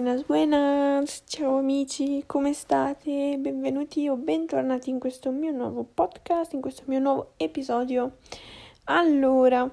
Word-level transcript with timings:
Buenas, 0.00 0.24
buenas, 0.24 1.24
ciao 1.26 1.58
amici, 1.58 2.22
come 2.24 2.54
state? 2.54 3.36
Benvenuti 3.38 4.08
o 4.08 4.16
bentornati 4.16 4.88
in 4.88 4.98
questo 4.98 5.30
mio 5.30 5.52
nuovo 5.52 5.84
podcast, 5.84 6.54
in 6.54 6.62
questo 6.62 6.84
mio 6.86 7.00
nuovo 7.00 7.32
episodio. 7.36 8.12
Allora, 8.84 9.70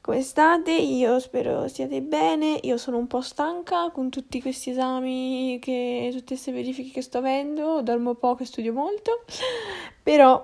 come 0.00 0.22
state? 0.22 0.70
Io 0.72 1.18
spero 1.18 1.68
stiate 1.68 2.00
bene, 2.00 2.58
io 2.62 2.78
sono 2.78 2.96
un 2.96 3.06
po' 3.06 3.20
stanca 3.20 3.90
con 3.90 4.08
tutti 4.08 4.40
questi 4.40 4.70
esami, 4.70 5.58
che, 5.60 6.08
tutte 6.10 6.24
queste 6.28 6.50
verifiche 6.50 6.92
che 6.92 7.02
sto 7.02 7.18
avendo, 7.18 7.82
dormo 7.82 8.14
poco 8.14 8.44
e 8.44 8.46
studio 8.46 8.72
molto, 8.72 9.24
però 10.02 10.42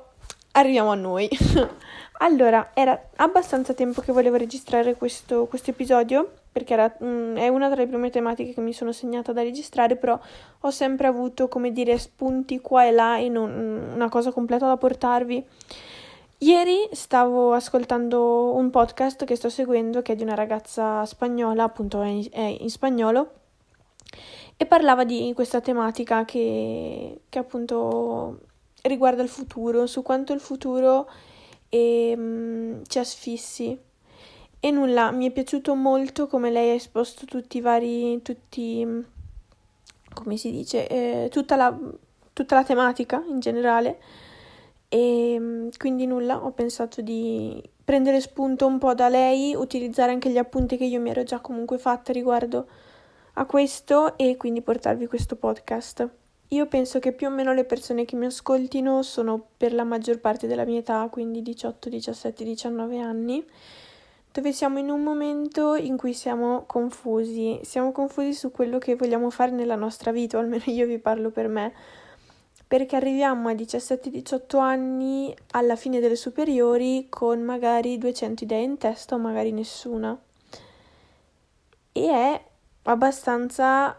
arriviamo 0.52 0.90
a 0.90 0.94
noi. 0.94 1.26
allora, 2.20 2.72
era 2.74 3.08
abbastanza 3.16 3.72
tempo 3.72 4.02
che 4.02 4.12
volevo 4.12 4.36
registrare 4.36 4.94
questo, 4.94 5.46
questo 5.46 5.70
episodio 5.70 6.39
perché 6.52 6.72
era, 6.72 6.94
mh, 6.98 7.06
mm, 7.06 7.36
è 7.36 7.48
una 7.48 7.68
tra 7.68 7.80
le 7.80 7.86
prime 7.86 8.10
tematiche 8.10 8.52
che 8.52 8.60
mi 8.60 8.72
sono 8.72 8.92
segnata 8.92 9.32
da 9.32 9.42
registrare, 9.42 9.96
però 9.96 10.18
ho 10.60 10.70
sempre 10.70 11.06
avuto, 11.06 11.48
come 11.48 11.72
dire, 11.72 11.98
spunti 11.98 12.60
qua 12.60 12.86
e 12.86 12.90
là 12.90 13.18
e 13.18 13.28
non, 13.28 13.50
mm, 13.50 13.94
una 13.94 14.08
cosa 14.08 14.32
completa 14.32 14.66
da 14.66 14.76
portarvi. 14.76 15.44
Ieri 16.38 16.88
stavo 16.92 17.52
ascoltando 17.52 18.54
un 18.54 18.70
podcast 18.70 19.24
che 19.24 19.36
sto 19.36 19.50
seguendo, 19.50 20.02
che 20.02 20.12
è 20.12 20.16
di 20.16 20.22
una 20.22 20.34
ragazza 20.34 21.04
spagnola, 21.04 21.64
appunto 21.64 22.00
è 22.02 22.08
in, 22.08 22.26
è 22.30 22.56
in 22.60 22.70
spagnolo, 22.70 23.30
e 24.56 24.66
parlava 24.66 25.04
di 25.04 25.32
questa 25.34 25.60
tematica 25.60 26.24
che, 26.24 27.20
che 27.28 27.38
appunto 27.38 28.40
riguarda 28.82 29.22
il 29.22 29.28
futuro, 29.28 29.86
su 29.86 30.02
quanto 30.02 30.32
il 30.32 30.40
futuro 30.40 31.08
eh, 31.68 32.80
ci 32.86 32.98
asfissi 32.98 33.78
e 34.62 34.70
nulla, 34.70 35.10
mi 35.10 35.26
è 35.26 35.30
piaciuto 35.30 35.74
molto 35.74 36.26
come 36.26 36.50
lei 36.50 36.70
ha 36.70 36.74
esposto 36.74 37.24
tutti 37.24 37.56
i 37.56 37.60
vari, 37.62 38.20
tutti, 38.20 38.86
come 40.12 40.36
si 40.36 40.50
dice, 40.50 40.86
eh, 40.86 41.28
tutta, 41.30 41.56
la, 41.56 41.74
tutta 42.34 42.56
la 42.56 42.64
tematica 42.64 43.24
in 43.26 43.40
generale. 43.40 43.98
E 44.88 45.70
quindi 45.78 46.04
nulla, 46.04 46.44
ho 46.44 46.50
pensato 46.50 47.00
di 47.00 47.62
prendere 47.82 48.20
spunto 48.20 48.66
un 48.66 48.78
po' 48.78 48.92
da 48.92 49.08
lei, 49.08 49.54
utilizzare 49.54 50.12
anche 50.12 50.28
gli 50.28 50.36
appunti 50.36 50.76
che 50.76 50.84
io 50.84 51.00
mi 51.00 51.08
ero 51.08 51.22
già 51.22 51.40
comunque 51.40 51.78
fatta 51.78 52.12
riguardo 52.12 52.66
a 53.34 53.46
questo 53.46 54.18
e 54.18 54.36
quindi 54.36 54.60
portarvi 54.60 55.06
questo 55.06 55.36
podcast. 55.36 56.06
Io 56.48 56.66
penso 56.66 56.98
che 56.98 57.12
più 57.12 57.28
o 57.28 57.30
meno 57.30 57.54
le 57.54 57.64
persone 57.64 58.04
che 58.04 58.16
mi 58.16 58.26
ascoltino 58.26 59.02
sono 59.02 59.42
per 59.56 59.72
la 59.72 59.84
maggior 59.84 60.18
parte 60.18 60.46
della 60.46 60.64
mia 60.66 60.80
età, 60.80 61.08
quindi 61.10 61.40
18, 61.40 61.88
17, 61.88 62.44
19 62.44 62.98
anni 62.98 63.44
dove 64.32 64.52
siamo 64.52 64.78
in 64.78 64.90
un 64.90 65.02
momento 65.02 65.74
in 65.74 65.96
cui 65.96 66.14
siamo 66.14 66.64
confusi, 66.66 67.60
siamo 67.62 67.90
confusi 67.90 68.32
su 68.32 68.50
quello 68.50 68.78
che 68.78 68.94
vogliamo 68.94 69.30
fare 69.30 69.50
nella 69.50 69.74
nostra 69.74 70.12
vita, 70.12 70.36
o 70.36 70.40
almeno 70.40 70.62
io 70.66 70.86
vi 70.86 70.98
parlo 70.98 71.30
per 71.30 71.48
me, 71.48 71.72
perché 72.66 72.94
arriviamo 72.94 73.48
a 73.48 73.52
17-18 73.52 74.58
anni 74.58 75.34
alla 75.52 75.74
fine 75.74 75.98
delle 75.98 76.14
superiori 76.14 77.06
con 77.08 77.40
magari 77.42 77.98
200 77.98 78.44
idee 78.44 78.62
in 78.62 78.78
testa 78.78 79.16
o 79.16 79.18
magari 79.18 79.50
nessuna. 79.50 80.16
E 81.92 82.08
è 82.08 82.44
abbastanza 82.84 83.98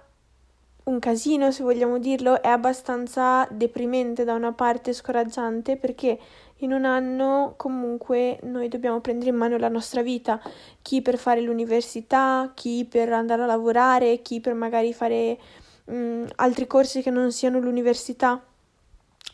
un 0.83 0.99
casino, 0.99 1.51
se 1.51 1.63
vogliamo 1.63 1.99
dirlo, 1.99 2.41
è 2.41 2.47
abbastanza 2.47 3.45
deprimente 3.51 4.23
da 4.23 4.33
una 4.33 4.53
parte, 4.53 4.93
scoraggiante, 4.93 5.75
perché 5.75 6.17
in 6.61 6.73
un 6.73 6.85
anno 6.85 7.53
comunque 7.57 8.39
noi 8.43 8.67
dobbiamo 8.67 8.99
prendere 8.99 9.29
in 9.29 9.35
mano 9.35 9.57
la 9.57 9.69
nostra 9.69 10.01
vita, 10.01 10.41
chi 10.81 11.01
per 11.01 11.17
fare 11.17 11.41
l'università, 11.41 12.51
chi 12.53 12.85
per 12.89 13.11
andare 13.11 13.43
a 13.43 13.45
lavorare, 13.45 14.21
chi 14.21 14.39
per 14.39 14.53
magari 14.53 14.93
fare 14.93 15.37
mh, 15.85 15.95
mm, 15.95 16.25
altri 16.35 16.67
corsi 16.67 17.01
che 17.01 17.09
non 17.09 17.31
siano 17.31 17.59
l'università. 17.59 18.43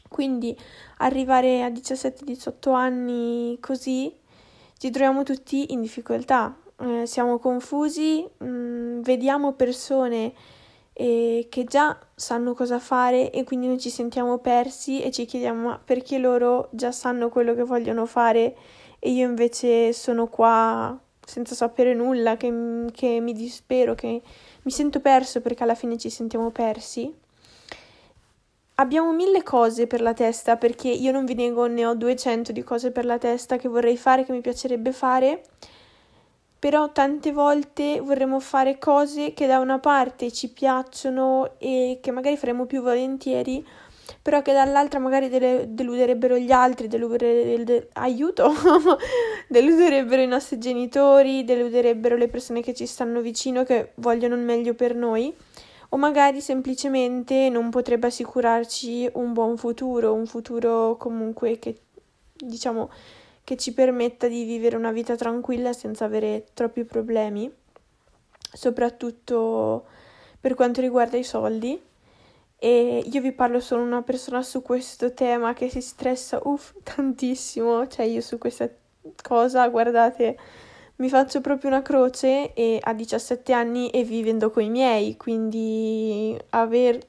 Quindi 0.07 0.57
arrivare 0.97 1.63
a 1.63 1.69
17-18 1.69 2.73
anni 2.73 3.57
così 3.59 4.13
ci 4.77 4.89
troviamo 4.89 5.23
tutti 5.23 5.73
in 5.73 5.81
difficoltà, 5.81 6.55
eh, 6.79 7.05
siamo 7.05 7.39
confusi, 7.39 8.25
mh, 8.37 8.45
mm, 8.45 9.01
vediamo 9.01 9.53
persone 9.53 10.33
e 10.99 11.45
che 11.47 11.63
già 11.63 11.95
sanno 12.15 12.55
cosa 12.55 12.79
fare 12.79 13.29
e 13.29 13.43
quindi 13.43 13.67
noi 13.67 13.79
ci 13.79 13.91
sentiamo 13.91 14.39
persi 14.39 14.99
e 15.03 15.11
ci 15.11 15.25
chiediamo 15.25 15.67
ma 15.67 15.79
perché 15.83 16.17
loro 16.17 16.69
già 16.71 16.91
sanno 16.91 17.29
quello 17.29 17.53
che 17.53 17.61
vogliono 17.61 18.07
fare 18.07 18.55
e 18.97 19.11
io 19.11 19.27
invece 19.27 19.93
sono 19.93 20.25
qua 20.25 20.99
senza 21.23 21.53
sapere 21.53 21.93
nulla, 21.93 22.35
che, 22.35 22.51
che 22.93 23.19
mi 23.19 23.33
dispero, 23.33 23.93
che 23.93 24.21
mi 24.63 24.71
sento 24.71 24.99
perso 24.99 25.39
perché 25.39 25.61
alla 25.61 25.75
fine 25.75 25.97
ci 25.97 26.09
sentiamo 26.09 26.49
persi. 26.49 27.13
Abbiamo 28.75 29.13
mille 29.13 29.43
cose 29.43 29.85
per 29.85 30.01
la 30.01 30.13
testa 30.13 30.57
perché 30.57 30.87
io 30.87 31.11
non 31.11 31.25
vi 31.25 31.35
nego, 31.35 31.67
ne 31.67 31.85
ho 31.85 31.93
200 31.93 32.51
di 32.51 32.63
cose 32.63 32.89
per 32.89 33.05
la 33.05 33.19
testa 33.19 33.57
che 33.57 33.67
vorrei 33.67 33.97
fare, 33.97 34.25
che 34.25 34.31
mi 34.31 34.41
piacerebbe 34.41 34.91
fare 34.91 35.43
però 36.59 36.91
tante 36.91 37.31
volte 37.31 37.99
vorremmo 37.99 38.39
fare 38.39 38.79
cose 38.79 39.33
che 39.33 39.45
da 39.45 39.59
una 39.59 39.79
parte 39.79 40.31
ci 40.31 40.49
piacciono 40.51 41.53
e 41.59 41.99
che 42.01 42.11
magari 42.11 42.35
faremo 42.35 42.65
più 42.65 42.81
volentieri, 42.81 43.65
però 44.21 44.41
che 44.41 44.53
dall'altra 44.53 44.99
magari 44.99 45.29
dele- 45.29 45.65
deluderebbero 45.69 46.37
gli 46.37 46.51
altri, 46.51 46.87
deludere- 46.87 47.63
de- 47.63 47.89
aiuto, 47.93 48.51
deluderebbero 49.47 50.21
i 50.21 50.27
nostri 50.27 50.57
genitori, 50.57 51.43
deluderebbero 51.43 52.15
le 52.15 52.27
persone 52.27 52.61
che 52.61 52.73
ci 52.73 52.87
stanno 52.87 53.21
vicino, 53.21 53.63
che 53.63 53.91
vogliono 53.95 54.35
il 54.35 54.41
meglio 54.41 54.73
per 54.73 54.95
noi, 54.95 55.33
o 55.89 55.97
magari 55.97 56.41
semplicemente 56.41 57.49
non 57.49 57.69
potrebbe 57.69 58.07
assicurarci 58.07 59.09
un 59.13 59.33
buon 59.33 59.57
futuro, 59.57 60.13
un 60.13 60.25
futuro 60.25 60.97
comunque 60.97 61.59
che 61.59 61.81
diciamo 62.33 62.89
che 63.47 63.55
ci 63.55 63.73
permetta 63.73 64.27
di 64.27 64.43
vivere 64.43 64.75
una 64.75 64.91
vita 64.91 65.15
tranquilla 65.15 65.71
senza 65.71 66.03
avere 66.03 66.47
troppi 66.53 66.83
problemi, 66.83 67.49
soprattutto 68.51 69.85
per 70.37 70.53
quanto 70.53 70.81
riguarda 70.81 71.15
i 71.15 71.23
soldi. 71.23 71.81
E 72.57 73.03
io 73.09 73.21
vi 73.21 73.31
parlo 73.31 73.61
solo 73.61 73.83
una 73.83 74.01
persona 74.01 74.43
su 74.43 74.61
questo 74.61 75.13
tema 75.13 75.53
che 75.53 75.69
si 75.69 75.79
stressa 75.79 76.41
uff 76.43 76.73
tantissimo, 76.83 77.87
cioè 77.87 78.05
io 78.05 78.19
su 78.19 78.37
questa 78.37 78.69
cosa, 79.23 79.65
guardate, 79.69 80.37
mi 80.97 81.07
faccio 81.07 81.39
proprio 81.39 81.69
una 81.69 81.81
croce 81.81 82.53
e 82.53 82.79
a 82.81 82.93
17 82.93 83.53
anni 83.53 83.89
e 83.91 84.03
vivendo 84.03 84.51
con 84.51 84.63
i 84.63 84.69
miei, 84.69 85.15
quindi 85.15 86.37
aver 86.49 86.99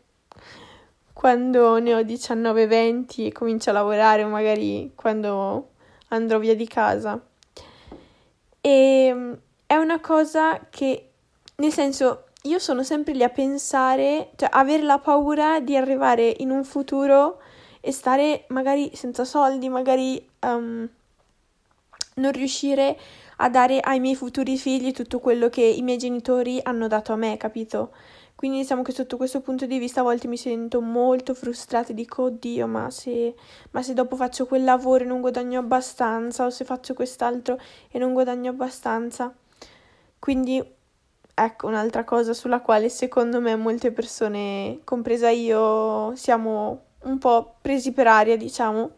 quando 1.12 1.80
ne 1.80 1.94
ho 1.96 2.00
19-20 2.00 3.26
e 3.26 3.32
comincio 3.32 3.70
a 3.70 3.72
lavorare, 3.72 4.24
magari 4.24 4.92
quando 4.94 5.70
andrò 6.08 6.38
via 6.38 6.54
di 6.54 6.66
casa. 6.66 7.20
E 8.60 9.10
mm, 9.12 9.32
è 9.66 9.76
una 9.76 10.00
cosa 10.00 10.66
che, 10.70 11.10
nel 11.56 11.72
senso, 11.72 12.24
io 12.42 12.58
sono 12.58 12.82
sempre 12.82 13.12
lì 13.12 13.22
a 13.22 13.28
pensare, 13.28 14.30
cioè 14.36 14.48
avere 14.52 14.82
la 14.82 14.98
paura 14.98 15.60
di 15.60 15.76
arrivare 15.76 16.34
in 16.38 16.50
un 16.50 16.64
futuro 16.64 17.40
e 17.80 17.92
stare 17.92 18.44
magari 18.48 18.90
senza 18.94 19.24
soldi, 19.24 19.68
magari 19.68 20.26
um, 20.40 20.88
non 22.14 22.32
riuscire 22.32 22.98
a 23.36 23.48
dare 23.48 23.80
ai 23.80 24.00
miei 24.00 24.16
futuri 24.16 24.58
figli 24.58 24.92
tutto 24.92 25.20
quello 25.20 25.48
che 25.48 25.62
i 25.62 25.82
miei 25.82 25.98
genitori 25.98 26.60
hanno 26.62 26.88
dato 26.88 27.12
a 27.12 27.16
me, 27.16 27.36
capito? 27.36 27.92
Quindi 28.38 28.60
diciamo 28.60 28.82
che 28.82 28.92
sotto 28.92 29.16
questo 29.16 29.40
punto 29.40 29.66
di 29.66 29.80
vista 29.80 29.98
a 29.98 30.04
volte 30.04 30.28
mi 30.28 30.36
sento 30.36 30.80
molto 30.80 31.34
frustrata 31.34 31.90
e 31.90 31.94
dico, 31.94 32.22
oddio, 32.22 32.68
ma 32.68 32.88
se, 32.88 33.34
ma 33.72 33.82
se 33.82 33.94
dopo 33.94 34.14
faccio 34.14 34.46
quel 34.46 34.62
lavoro 34.62 35.02
e 35.02 35.06
non 35.08 35.20
guadagno 35.20 35.58
abbastanza, 35.58 36.46
o 36.46 36.50
se 36.50 36.64
faccio 36.64 36.94
quest'altro 36.94 37.58
e 37.90 37.98
non 37.98 38.12
guadagno 38.12 38.50
abbastanza. 38.50 39.34
Quindi 40.20 40.64
ecco 41.34 41.66
un'altra 41.66 42.04
cosa 42.04 42.32
sulla 42.32 42.60
quale 42.60 42.88
secondo 42.90 43.40
me 43.40 43.56
molte 43.56 43.90
persone, 43.90 44.82
compresa 44.84 45.30
io, 45.30 46.14
siamo 46.14 46.82
un 47.02 47.18
po' 47.18 47.56
presi 47.60 47.90
per 47.90 48.06
aria, 48.06 48.36
diciamo 48.36 48.97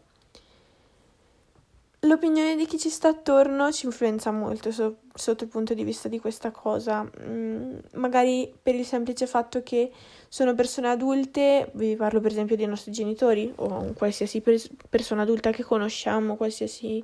l'opinione 2.01 2.55
di 2.55 2.65
chi 2.65 2.79
ci 2.79 2.89
sta 2.89 3.09
attorno 3.09 3.71
ci 3.71 3.85
influenza 3.85 4.31
molto 4.31 4.71
so- 4.71 4.97
sotto 5.13 5.43
il 5.43 5.49
punto 5.49 5.73
di 5.73 5.83
vista 5.83 6.07
di 6.07 6.19
questa 6.19 6.51
cosa. 6.51 7.07
Mm, 7.21 7.77
magari 7.93 8.51
per 8.61 8.75
il 8.75 8.85
semplice 8.85 9.27
fatto 9.27 9.61
che 9.61 9.91
sono 10.27 10.55
persone 10.55 10.89
adulte, 10.89 11.69
vi 11.73 11.95
parlo 11.95 12.19
per 12.19 12.31
esempio 12.31 12.55
dei 12.55 12.65
nostri 12.65 12.91
genitori 12.91 13.51
o 13.57 13.93
qualsiasi 13.93 14.41
pers- 14.41 14.69
persona 14.89 15.21
adulta 15.23 15.51
che 15.51 15.63
conosciamo, 15.63 16.37
qualsiasi 16.37 17.03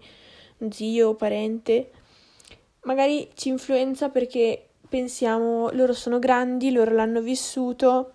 zio 0.70 1.10
o 1.10 1.16
parente, 1.16 1.92
magari 2.82 3.30
ci 3.36 3.50
influenza 3.50 4.10
perché 4.10 4.70
pensiamo 4.90 5.70
loro 5.72 5.94
sono 5.94 6.18
grandi, 6.18 6.72
loro 6.72 6.92
l'hanno 6.92 7.22
vissuto 7.22 8.14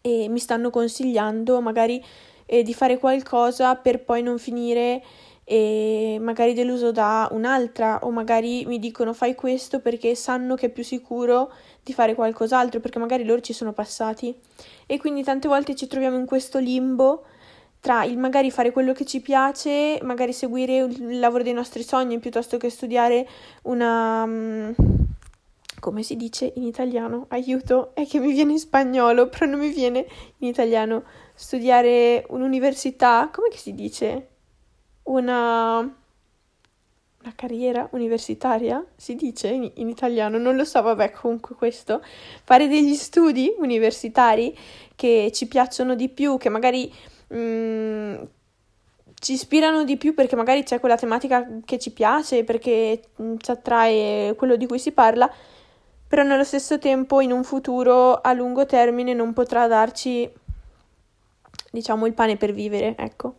e 0.00 0.28
mi 0.28 0.38
stanno 0.38 0.70
consigliando 0.70 1.60
magari 1.60 2.02
eh, 2.46 2.62
di 2.62 2.72
fare 2.72 2.98
qualcosa 2.98 3.74
per 3.74 4.04
poi 4.04 4.22
non 4.22 4.38
finire 4.38 5.02
e 5.44 6.16
magari 6.20 6.54
deluso 6.54 6.90
da 6.90 7.28
un'altra 7.30 8.00
o 8.02 8.10
magari 8.10 8.64
mi 8.64 8.78
dicono 8.78 9.12
fai 9.12 9.34
questo 9.34 9.80
perché 9.80 10.14
sanno 10.14 10.54
che 10.54 10.66
è 10.66 10.70
più 10.70 10.82
sicuro 10.82 11.52
di 11.82 11.92
fare 11.92 12.14
qualcos'altro 12.14 12.80
perché 12.80 12.98
magari 12.98 13.24
loro 13.24 13.40
ci 13.40 13.52
sono 13.52 13.72
passati 13.72 14.34
e 14.86 14.98
quindi 14.98 15.22
tante 15.22 15.46
volte 15.46 15.74
ci 15.74 15.86
troviamo 15.86 16.16
in 16.16 16.24
questo 16.24 16.58
limbo 16.58 17.24
tra 17.84 18.04
il 18.04 18.16
magari 18.16 18.50
fare 18.50 18.70
quello 18.70 18.94
che 18.94 19.04
ci 19.04 19.20
piace, 19.20 19.98
magari 20.00 20.32
seguire 20.32 20.78
il 20.78 21.18
lavoro 21.18 21.42
dei 21.42 21.52
nostri 21.52 21.82
sogni 21.82 22.18
piuttosto 22.18 22.56
che 22.56 22.70
studiare 22.70 23.28
una... 23.64 24.24
Mm, 24.24 24.72
come 25.80 26.02
si 26.02 26.16
dice 26.16 26.50
in 26.54 26.62
italiano? 26.62 27.26
Aiuto, 27.28 27.94
è 27.94 28.06
che 28.06 28.18
mi 28.20 28.32
viene 28.32 28.52
in 28.52 28.58
spagnolo, 28.58 29.28
però 29.28 29.44
non 29.44 29.58
mi 29.58 29.68
viene 29.68 30.06
in 30.38 30.48
italiano. 30.48 31.02
Studiare 31.34 32.24
un'università, 32.30 33.28
come 33.30 33.50
si 33.52 33.74
dice? 33.74 34.28
Una... 35.04 35.78
una 35.78 37.32
carriera 37.34 37.88
universitaria, 37.92 38.84
si 38.96 39.14
dice 39.14 39.48
in, 39.48 39.70
in 39.74 39.88
italiano, 39.88 40.38
non 40.38 40.56
lo 40.56 40.64
so, 40.64 40.82
vabbè, 40.82 41.12
comunque 41.12 41.54
questo. 41.54 42.02
Fare 42.44 42.68
degli 42.68 42.94
studi 42.94 43.54
universitari 43.58 44.56
che 44.94 45.30
ci 45.32 45.46
piacciono 45.46 45.94
di 45.94 46.08
più, 46.08 46.36
che 46.38 46.48
magari 46.48 46.92
Mm, 47.34 48.22
ci 49.14 49.32
ispirano 49.32 49.84
di 49.84 49.96
più 49.96 50.14
perché 50.14 50.36
magari 50.36 50.62
c'è 50.62 50.78
quella 50.80 50.96
tematica 50.96 51.46
che 51.64 51.78
ci 51.78 51.90
piace, 51.92 52.44
perché 52.44 53.02
mm, 53.20 53.36
ci 53.38 53.50
attrae 53.50 54.34
quello 54.36 54.56
di 54.56 54.66
cui 54.66 54.78
si 54.78 54.92
parla, 54.92 55.30
però 56.06 56.22
nello 56.22 56.44
stesso 56.44 56.78
tempo 56.78 57.20
in 57.20 57.32
un 57.32 57.44
futuro 57.44 58.20
a 58.20 58.32
lungo 58.32 58.66
termine 58.66 59.14
non 59.14 59.32
potrà 59.32 59.66
darci, 59.66 60.30
diciamo, 61.70 62.06
il 62.06 62.12
pane 62.14 62.36
per 62.36 62.52
vivere, 62.52 62.94
ecco. 62.96 63.34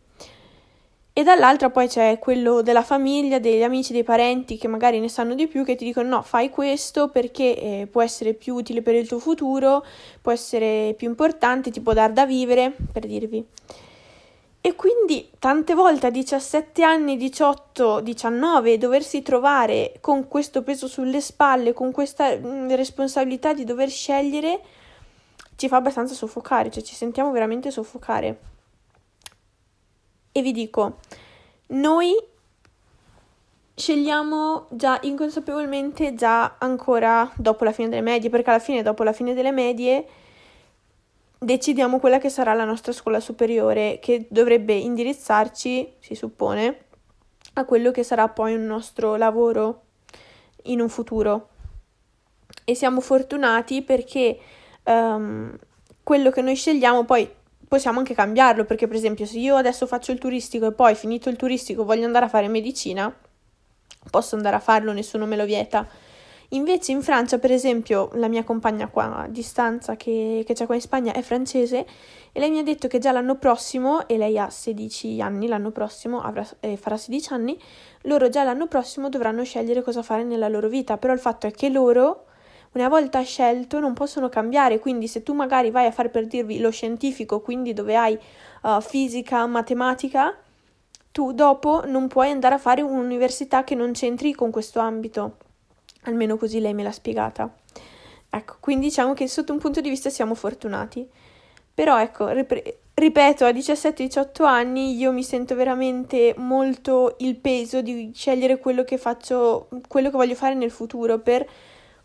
E 1.18 1.24
dall'altra 1.24 1.70
poi 1.70 1.88
c'è 1.88 2.20
quello 2.20 2.62
della 2.62 2.84
famiglia, 2.84 3.40
degli 3.40 3.64
amici, 3.64 3.94
dei 3.94 4.04
parenti 4.04 4.58
che 4.58 4.68
magari 4.68 5.00
ne 5.00 5.08
sanno 5.08 5.34
di 5.34 5.48
più, 5.48 5.64
che 5.64 5.76
ti 5.76 5.86
dicono 5.86 6.10
no, 6.10 6.22
fai 6.22 6.50
questo 6.50 7.08
perché 7.08 7.58
eh, 7.58 7.88
può 7.90 8.02
essere 8.02 8.34
più 8.34 8.54
utile 8.54 8.82
per 8.82 8.96
il 8.96 9.08
tuo 9.08 9.20
futuro, 9.20 9.86
può 10.22 10.34
essere 10.34 10.94
più 10.98 11.08
importante, 11.08 11.72
ti 11.72 11.80
può 11.80 11.94
dar 11.94 12.12
da 12.12 12.26
vivere, 12.26 12.76
per 12.92 13.06
dirvi. 13.06 13.42
E 14.60 14.76
quindi 14.76 15.30
tante 15.40 15.74
volte 15.74 16.08
a 16.08 16.10
17 16.10 16.84
anni, 16.84 17.16
18, 17.16 18.02
19, 18.02 18.78
doversi 18.78 19.22
trovare 19.22 19.94
con 20.02 20.28
questo 20.28 20.64
peso 20.64 20.86
sulle 20.88 21.22
spalle, 21.22 21.72
con 21.72 21.94
questa 21.94 22.36
mh, 22.36 22.46
mm, 22.46 22.70
responsabilità 22.72 23.54
di 23.54 23.64
dover 23.64 23.90
scegliere, 23.90 24.60
ci 25.56 25.70
fa 25.70 25.78
abbastanza 25.78 26.14
soffocare, 26.14 26.70
cioè 26.70 26.84
ci 26.84 26.94
sentiamo 26.94 27.32
veramente 27.32 27.72
soffocare. 27.72 28.55
E 30.38 30.42
vi 30.42 30.52
dico, 30.52 30.98
noi 31.68 32.14
scegliamo 33.74 34.68
già 34.72 35.00
inconsapevolmente, 35.04 36.14
già 36.14 36.56
ancora 36.58 37.32
dopo 37.36 37.64
la 37.64 37.72
fine 37.72 37.88
delle 37.88 38.02
medie, 38.02 38.30
perché 38.30 38.50
alla 38.50 38.60
fine, 38.60 38.84
dopo 38.84 39.04
la 39.04 39.14
fine 39.14 39.34
delle 39.34 39.54
medie, 39.54 40.06
decidiamo 41.40 42.00
quella 42.00 42.18
che 42.18 42.28
sarà 42.28 42.54
la 42.54 42.66
nostra 42.66 42.92
scuola 42.92 43.22
superiore, 43.22 44.00
che 44.02 44.28
dovrebbe 44.30 44.74
indirizzarci, 44.74 45.94
si 46.00 46.16
suppone, 46.16 46.80
a 47.54 47.64
quello 47.64 47.92
che 47.92 48.04
sarà 48.04 48.28
poi 48.28 48.56
un 48.56 48.66
nostro 48.66 49.16
lavoro 49.16 49.84
in 50.64 50.82
un 50.82 50.90
futuro. 50.90 51.48
E 52.66 52.76
siamo 52.76 53.00
fortunati 53.00 53.84
perché 53.84 54.38
um, 54.84 55.58
quello 56.04 56.30
che 56.30 56.42
noi 56.42 56.56
scegliamo 56.56 57.06
poi 57.06 57.44
possiamo 57.68 58.00
anche 58.00 58.14
cambiarlo, 58.14 58.66
perché 58.66 58.88
per 58.88 58.96
esempio 58.96 59.26
se 59.26 59.38
io 59.38 59.56
adesso 59.56 59.88
faccio 59.88 60.12
il 60.12 60.20
turistico 60.20 60.68
e 60.68 60.72
poi 60.72 60.96
finito 60.96 61.30
il 61.30 61.36
turistico 61.36 61.84
voglio 61.86 62.06
andare 62.06 62.26
a 62.26 62.30
fare 62.30 62.48
medicina, 62.48 63.14
posso 64.10 64.36
andare 64.36 64.56
a 64.56 64.60
farlo, 64.60 64.94
nessuno 64.94 65.26
me 65.26 65.36
lo 65.36 65.46
vieta. 65.46 65.88
Invece 66.50 66.92
in 66.92 67.02
Francia, 67.02 67.40
per 67.40 67.52
esempio, 67.52 68.10
la 68.14 68.28
mia 68.28 68.44
compagna 68.44 68.88
qua 68.88 69.24
a 69.24 69.28
distanza 69.28 69.96
che, 69.96 70.44
che 70.46 70.54
c'è 70.54 70.66
qua 70.68 70.76
in 70.76 70.82
Spagna 70.82 71.12
è 71.12 71.22
francese 71.24 71.86
e 72.32 72.40
lei 72.40 72.52
mi 72.52 72.60
ha 72.60 72.64
detto 72.64 72.88
che 72.88 73.00
già 73.00 73.12
l'anno 73.12 73.38
prossimo, 73.38 74.08
e 74.08 74.18
lei 74.18 74.38
ha 74.38 74.50
16 74.50 75.22
anni, 75.22 75.48
l'anno 75.48 75.72
prossimo 75.72 76.22
avrà, 76.22 76.46
eh, 76.60 76.78
farà 76.78 76.98
16 76.98 77.34
anni, 77.34 77.60
loro 78.04 78.30
già 78.30 78.44
l'anno 78.44 78.68
prossimo 78.68 79.10
dovranno 79.10 79.44
scegliere 79.44 79.82
cosa 79.82 80.04
fare 80.04 80.24
nella 80.24 80.50
loro 80.50 80.68
vita, 80.68 80.98
però 80.98 81.14
il 81.14 81.20
fatto 81.20 81.48
è 81.48 81.52
che 81.52 81.70
loro 81.70 82.26
una 82.76 82.90
volta 82.90 83.22
scelto 83.24 83.80
non 83.80 83.94
possono 83.94 84.28
cambiare, 84.28 84.80
quindi 84.80 85.08
se 85.08 85.24
tu 85.24 85.34
magari 85.34 85.72
vai 85.72 85.86
a 85.86 85.92
fare 85.92 86.10
per 86.10 86.28
dirvi 86.28 86.60
lo 86.60 86.72
scientifico, 86.72 87.40
quindi 87.40 87.74
dove 87.74 87.96
hai 87.96 88.20
uh, 88.64 88.82
fisica, 88.82 89.46
matematica, 89.46 90.36
tu 91.12 91.32
dopo 91.32 91.84
non 91.86 92.10
puoi 92.10 92.32
andare 92.32 92.56
a 92.56 92.58
fare 92.58 92.82
un'università 92.82 93.64
che 93.64 93.76
non 93.76 93.94
c'entri 93.94 94.34
con 94.34 94.52
questo 94.52 94.80
ambito. 94.80 95.38
Almeno 96.04 96.36
così 96.36 96.60
lei 96.60 96.74
me 96.74 96.84
l'ha 96.84 96.92
spiegata. 96.92 97.50
Ecco, 98.30 98.58
quindi 98.60 98.88
diciamo 98.88 99.14
che 99.14 99.30
sotto 99.30 99.54
un 99.54 99.60
punto 99.60 99.80
di 99.80 99.90
vista 99.90 100.10
siamo 100.10 100.36
fortunati. 100.36 101.08
Però 101.74 101.98
ecco, 101.98 102.28
rip- 102.28 102.78
ripeto, 102.94 103.46
a 103.46 103.52
17-18 103.52 104.44
anni 104.44 104.98
io 104.98 105.14
mi 105.14 105.24
sento 105.24 105.56
veramente 105.56 106.34
molto 106.38 107.16
il 107.20 107.38
peso 107.38 107.82
di 107.82 108.12
scegliere 108.14 108.58
quello 108.58 108.84
che 108.84 108.98
faccio, 108.98 109.70
quello 109.88 110.10
che 110.10 110.18
voglio 110.18 110.36
fare 110.36 110.56
nel 110.56 110.72
futuro 110.72 111.20
per 111.20 111.48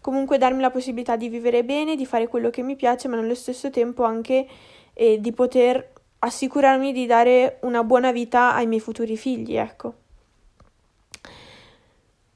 comunque 0.01 0.39
darmi 0.39 0.61
la 0.61 0.71
possibilità 0.71 1.17
di 1.17 1.29
vivere 1.29 1.65
bene, 1.65 1.97
di 1.97 2.07
fare 2.07 2.29
quello 2.29 2.51
che 2.51 2.63
mi 2.63 2.77
piace, 2.77 3.09
ma 3.09 3.17
nello 3.17 3.35
stesso 3.35 3.71
tempo 3.71 4.05
anche 4.05 4.47
eh, 4.95 5.21
di 5.21 5.33
poter 5.33 5.93
assicurarmi 6.21 6.93
di 6.93 7.07
dare 7.07 7.59
una 7.63 7.83
buona 7.83 8.13
vita 8.13 8.55
ai 8.55 8.67
miei 8.67 8.81
futuri 8.81 9.17
figli, 9.17 9.57
ecco. 9.57 9.95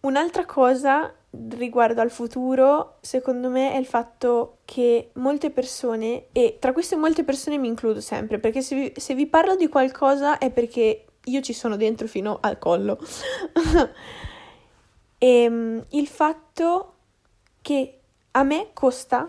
Un'altra 0.01 0.45
cosa 0.45 1.15
riguardo 1.57 2.01
al 2.01 2.11
futuro, 2.11 2.97
secondo 3.01 3.49
me, 3.49 3.73
è 3.73 3.77
il 3.77 3.87
fatto 3.87 4.59
che 4.65 5.11
molte 5.15 5.51
persone, 5.51 6.27
e 6.33 6.59
tra 6.61 6.73
queste 6.73 6.97
molte 6.97 7.25
persone 7.25 7.59
mi 7.59 7.69
includo 7.69 8.01
sempre, 8.01 8.39
perché 8.39 8.61
se 8.61 8.75
vi, 8.75 8.93
se 8.97 9.15
vi 9.15 9.27
parlo 9.27 9.57
di 9.57 9.69
qualcosa 9.69 10.39
è 10.39 10.51
perché 10.51 11.05
io 11.25 11.41
ci 11.41 11.53
sono 11.53 11.77
dentro 11.77 12.07
fino 12.07 12.39
al 12.41 12.59
collo. 12.59 12.99
e 15.19 15.27
ehm, 15.45 15.85
il 15.91 16.07
fatto 16.07 16.94
che 17.65 18.01
a 18.33 18.43
me 18.43 18.73
costa 18.75 19.27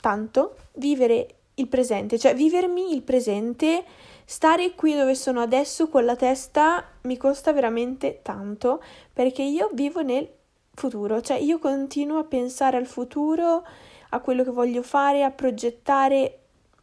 tanto 0.00 0.56
vivere 0.76 1.34
il 1.56 1.68
presente, 1.68 2.18
cioè 2.18 2.34
vivermi 2.34 2.94
il 2.94 3.02
presente, 3.02 3.84
stare 4.24 4.74
qui 4.74 4.94
dove 4.94 5.14
sono 5.14 5.42
adesso 5.42 5.90
con 5.90 6.06
la 6.06 6.16
testa 6.16 6.82
mi 7.02 7.18
costa 7.18 7.52
veramente 7.52 8.20
tanto 8.22 8.82
perché 9.12 9.42
io 9.42 9.68
vivo 9.74 10.00
nel 10.00 10.26
futuro, 10.72 11.20
cioè 11.20 11.36
io 11.36 11.58
continuo 11.58 12.16
a 12.16 12.24
pensare 12.24 12.78
al 12.78 12.86
futuro, 12.86 13.62
a 14.08 14.20
quello 14.20 14.44
che 14.44 14.50
voglio 14.50 14.82
fare, 14.82 15.22
a 15.22 15.30
progettare, 15.30 16.38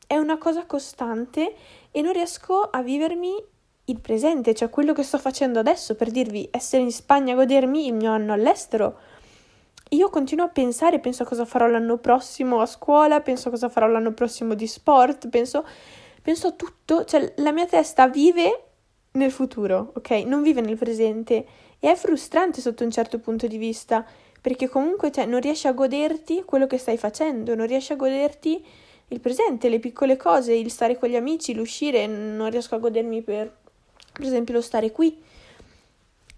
è 0.06 0.18
una 0.18 0.38
cosa 0.38 0.68
costante 0.68 1.56
e 1.90 2.02
non 2.04 2.14
riesco 2.14 2.62
a 2.62 2.84
vivermi 2.84 3.44
il 3.86 4.00
presente, 4.00 4.54
cioè 4.54 4.70
quello 4.70 4.94
che 4.94 5.02
sto 5.02 5.18
facendo 5.18 5.58
adesso, 5.58 5.96
per 5.96 6.12
dirvi 6.12 6.48
essere 6.52 6.84
in 6.84 6.92
Spagna 6.92 7.34
godermi 7.34 7.88
il 7.88 7.96
mio 7.96 8.12
anno 8.12 8.34
all'estero 8.34 9.10
io 9.94 10.10
continuo 10.10 10.46
a 10.46 10.50
pensare, 10.50 11.00
penso 11.00 11.24
a 11.24 11.26
cosa 11.26 11.46
farò 11.46 11.68
l'anno 11.68 11.98
prossimo 11.98 12.62
a 12.62 12.66
scuola, 12.66 13.22
penso 13.22 13.48
a 13.48 13.52
cosa 13.52 13.70
farò 13.70 13.88
l'anno 13.88 14.14
prossimo 14.14 14.54
di 14.54 14.68
sport, 14.68 15.28
penso, 15.28 15.66
penso 16.22 16.48
a 16.48 16.52
tutto, 16.52 17.04
cioè 17.04 17.34
la 17.38 17.52
mia 17.52 17.66
testa 17.66 18.08
vive 18.08 18.64
nel 19.12 19.32
futuro, 19.32 19.92
ok? 19.96 20.10
Non 20.26 20.42
vive 20.42 20.62
nel 20.62 20.78
presente 20.78 21.46
e 21.80 21.92
è 21.92 21.96
frustrante 21.96 22.62
sotto 22.62 22.84
un 22.86 22.92
certo 22.92 23.20
punto 23.20 23.48
di 23.48 23.58
vista, 23.58 24.06
perché 24.40 24.70
comunque 24.70 25.12
cioè, 25.12 25.26
non 25.26 25.42
riesci 25.42 25.68
a 25.68 25.74
goderti 25.74 26.44
quello 26.46 26.68
che 26.68 26.78
stai 26.78 26.98
facendo, 26.98 27.54
non 27.54 27.68
riesci 27.68 27.92
a 27.92 27.98
goderti 27.98 28.66
il 29.10 29.20
presente, 29.20 29.68
le 29.68 29.80
piccole 29.80 30.16
cose, 30.16 30.54
il 30.54 30.72
stare 30.72 30.98
con 30.98 31.10
gli 31.10 31.18
amici, 31.18 31.54
l'uscire, 31.54 32.08
non 32.08 32.50
riesco 32.50 32.76
a 32.76 32.80
godermi 32.80 33.22
per, 33.22 33.54
per 34.14 34.26
esempio, 34.26 34.54
lo 34.54 34.62
stare 34.62 34.92
qui. 34.92 35.22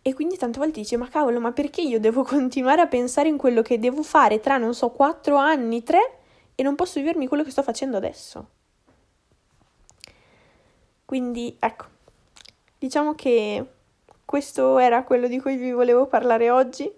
E 0.05 0.13
quindi 0.13 0.35
tante 0.35 0.59
volte 0.59 0.81
dici, 0.81 0.97
ma 0.97 1.07
cavolo, 1.07 1.39
ma 1.39 1.53
perché 1.53 1.81
io 1.81 1.97
devo 1.97 2.23
continuare 2.27 2.81
a 2.81 2.87
pensare 2.87 3.29
in 3.29 3.37
quello 3.37 3.61
che 3.61 3.79
devo 3.79 4.03
fare 4.03 4.41
tra, 4.41 4.57
non 4.57 4.75
so, 4.75 4.89
quattro 4.91 5.37
anni, 5.37 5.81
tre, 5.81 6.19
e 6.55 6.61
non 6.61 6.75
posso 6.75 6.99
vivermi 6.99 7.25
quello 7.25 7.43
che 7.43 7.51
sto 7.51 7.63
facendo 7.63 7.95
adesso? 7.95 8.49
Quindi, 11.05 11.55
ecco, 11.57 11.85
diciamo 12.77 13.15
che 13.15 13.65
questo 14.25 14.77
era 14.77 15.03
quello 15.03 15.27
di 15.27 15.39
cui 15.39 15.55
vi 15.55 15.71
volevo 15.71 16.05
parlare 16.07 16.49
oggi 16.49 16.91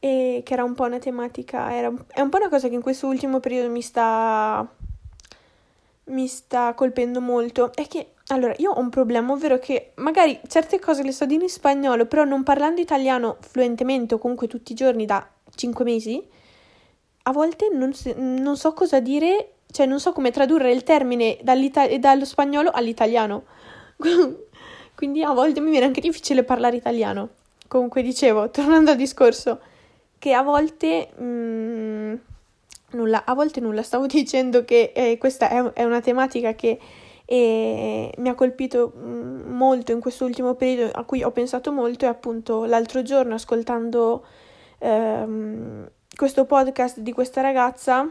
e 0.00 0.42
che 0.44 0.52
era 0.52 0.64
un 0.64 0.74
po' 0.74 0.84
una 0.84 0.98
tematica, 0.98 1.74
era, 1.74 1.92
è 2.08 2.20
un 2.20 2.28
po' 2.30 2.38
una 2.38 2.48
cosa 2.48 2.68
che 2.68 2.74
in 2.74 2.82
questo 2.82 3.06
ultimo 3.06 3.40
periodo 3.40 3.68
mi 3.68 3.82
sta, 3.82 4.66
mi 6.04 6.26
sta 6.26 6.72
colpendo 6.72 7.20
molto, 7.20 7.72
è 7.74 7.86
che 7.86 8.12
allora, 8.28 8.54
io 8.58 8.72
ho 8.72 8.80
un 8.80 8.90
problema, 8.90 9.32
ovvero 9.32 9.58
che 9.58 9.92
magari 9.96 10.38
certe 10.48 10.78
cose 10.78 11.02
le 11.02 11.12
so 11.12 11.24
dire 11.24 11.44
in 11.44 11.48
spagnolo, 11.48 12.06
però 12.06 12.24
non 12.24 12.42
parlando 12.42 12.80
italiano 12.80 13.38
fluentemente 13.40 14.14
o 14.14 14.18
comunque 14.18 14.46
tutti 14.46 14.72
i 14.72 14.74
giorni 14.74 15.06
da 15.06 15.26
5 15.54 15.84
mesi, 15.84 16.22
a 17.22 17.32
volte 17.32 17.68
non, 17.72 17.92
non 18.16 18.56
so 18.56 18.72
cosa 18.72 19.00
dire, 19.00 19.52
cioè 19.70 19.86
non 19.86 20.00
so 20.00 20.12
come 20.12 20.30
tradurre 20.30 20.72
il 20.72 20.82
termine 20.82 21.38
dallo 21.42 22.24
spagnolo 22.24 22.70
all'italiano. 22.70 23.44
Quindi 24.94 25.22
a 25.22 25.32
volte 25.32 25.60
mi 25.60 25.70
viene 25.70 25.86
anche 25.86 26.00
difficile 26.00 26.42
parlare 26.42 26.76
italiano. 26.76 27.28
Comunque 27.68 28.02
dicevo, 28.02 28.48
tornando 28.52 28.90
al 28.90 28.96
discorso, 28.96 29.60
che 30.18 30.32
a 30.32 30.42
volte 30.42 31.10
mh, 31.16 31.22
mm, 31.22 32.14
nulla, 32.92 33.24
a 33.24 33.34
volte 33.34 33.60
nulla, 33.60 33.82
stavo 33.82 34.04
dicendo 34.08 34.64
che 34.64 34.92
eh, 34.94 35.18
questa 35.18 35.48
è, 35.48 35.62
è, 35.72 35.84
una 35.84 36.00
tematica 36.00 36.54
che 36.54 36.78
eh, 37.30 38.10
mi 38.16 38.28
ha 38.30 38.34
colpito 38.34 38.90
mm, 38.96 39.52
molto 39.54 39.92
in 39.92 40.00
questo 40.00 40.24
ultimo 40.24 40.54
periodo, 40.54 40.92
a 40.98 41.04
cui 41.04 41.22
ho 41.22 41.30
pensato 41.30 41.70
molto 41.72 42.06
e 42.06 42.08
appunto 42.08 42.64
l'altro 42.64 43.02
giorno 43.02 43.34
ascoltando 43.34 44.24
ehm, 44.78 45.90
questo 46.16 46.46
podcast 46.46 47.00
di 47.00 47.12
questa 47.12 47.42
ragazza, 47.42 48.08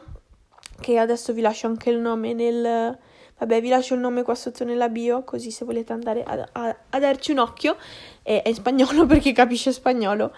che 0.79 0.99
adesso 0.99 1.33
vi 1.33 1.41
lascio 1.41 1.65
anche 1.65 1.89
il 1.89 1.97
nome 1.97 2.33
nel... 2.33 2.95
Vabbè, 3.39 3.61
vi 3.61 3.69
lascio 3.69 3.95
il 3.95 4.01
nome 4.01 4.21
qua 4.21 4.35
sotto 4.35 4.63
nella 4.63 4.89
bio, 4.89 5.23
così 5.23 5.49
se 5.49 5.65
volete 5.65 5.93
andare 5.93 6.23
a, 6.23 6.49
a, 6.51 6.75
a 6.89 6.99
darci 6.99 7.31
un 7.31 7.39
occhio. 7.39 7.75
È, 8.21 8.41
è 8.43 8.49
in 8.49 8.53
spagnolo 8.53 9.05
perché 9.09 9.31
capisce 9.31 9.71
spagnolo 9.71 10.31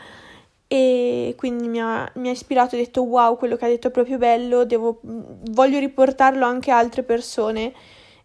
e 0.68 1.34
quindi 1.36 1.68
mi 1.68 1.82
ha, 1.82 2.10
mi 2.16 2.30
ha, 2.30 2.32
ispirato, 2.32 2.76
ho 2.76 2.78
detto 2.78 3.04
wow, 3.04 3.36
quello 3.38 3.56
che 3.58 3.66
ha 3.66 3.68
detto 3.68 3.88
è 3.88 3.92
proprio 3.92 4.18
bello, 4.18 4.66
devo, 4.66 5.00
voglio 5.02 5.80
riportarlo 5.80 6.46
anche 6.46 6.72
a 6.72 6.78
altre 6.78 7.04
persone 7.04 7.74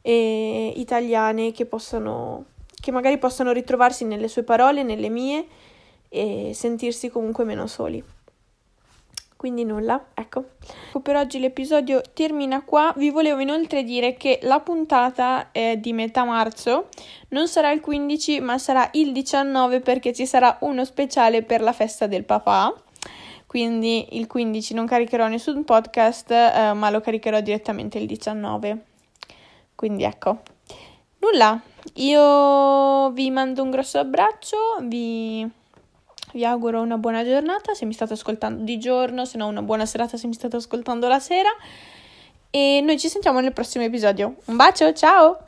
eh, 0.06 0.72
italiane 0.76 1.50
che 1.52 1.64
possano, 1.64 2.44
che 2.78 2.90
magari 2.90 3.16
possano 3.16 3.52
ritrovarsi 3.52 4.04
nelle 4.04 4.28
sue 4.28 4.42
parole, 4.42 4.82
nelle 4.82 5.08
mie 5.08 5.46
e 6.10 6.50
sentirsi 6.52 7.08
comunque 7.08 7.44
meno 7.44 7.66
soli. 7.66 8.04
Quindi 9.34 9.64
nulla, 9.64 10.06
ecco. 10.14 10.44
Per 11.02 11.16
oggi 11.16 11.38
l'episodio 11.38 12.02
termina 12.12 12.62
qua. 12.62 12.92
Vi 12.96 13.10
volevo 13.10 13.40
inoltre 13.40 13.82
dire 13.82 14.16
che 14.16 14.38
la 14.42 14.60
puntata 14.60 15.52
è 15.52 15.76
di 15.76 15.92
metà 15.92 16.24
marzo 16.24 16.88
non 17.28 17.48
sarà 17.48 17.70
il 17.70 17.80
15 17.80 18.40
ma 18.40 18.56
sarà 18.58 18.88
il 18.92 19.12
19 19.12 19.80
perché 19.80 20.12
ci 20.12 20.24
sarà 20.24 20.56
uno 20.60 20.84
speciale 20.84 21.42
per 21.42 21.60
la 21.60 21.72
festa 21.72 22.06
del 22.06 22.24
papà. 22.24 22.74
Quindi 23.46 24.16
il 24.18 24.26
15 24.26 24.74
non 24.74 24.86
caricherò 24.86 25.28
nessun 25.28 25.64
podcast 25.64 26.30
eh, 26.30 26.72
ma 26.74 26.88
lo 26.90 27.00
caricherò 27.00 27.40
direttamente 27.40 27.98
il 27.98 28.06
19. 28.06 28.92
Quindi 29.74 30.04
ecco. 30.04 30.42
Nulla, 31.18 31.60
io 31.94 33.10
vi 33.10 33.30
mando 33.30 33.62
un 33.62 33.70
grosso 33.70 33.98
abbraccio, 33.98 34.56
vi 34.82 35.48
vi 36.34 36.44
auguro 36.44 36.80
una 36.80 36.98
buona 36.98 37.24
giornata 37.24 37.74
se 37.74 37.84
mi 37.84 37.92
state 37.92 38.14
ascoltando 38.14 38.64
di 38.64 38.76
giorno, 38.78 39.24
se 39.24 39.38
no 39.38 39.46
una 39.46 39.62
buona 39.62 39.86
serata 39.86 40.16
se 40.16 40.26
mi 40.26 40.34
state 40.34 40.56
ascoltando 40.56 41.06
la 41.06 41.20
sera. 41.20 41.50
E 42.50 42.80
noi 42.82 42.98
ci 42.98 43.08
sentiamo 43.08 43.40
nel 43.40 43.52
prossimo 43.52 43.84
episodio. 43.84 44.36
Un 44.46 44.56
bacio, 44.56 44.92
ciao! 44.92 45.38